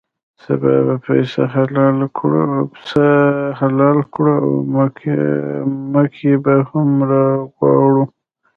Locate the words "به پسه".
0.87-1.41